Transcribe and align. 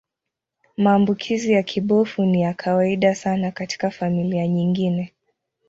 Maambukizi 0.77 1.51
ya 1.51 1.63
kibofu 1.63 2.25
ni 2.25 2.41
ya 2.41 2.53
kawaida 2.53 3.15
sana 3.15 3.51
katika 3.51 3.91
familia 3.91 4.47
nyingine. 4.47 5.13